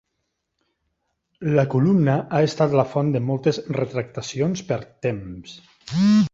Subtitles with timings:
[1.59, 5.59] La columna ha estat la font de moltes retractacions per "Temps".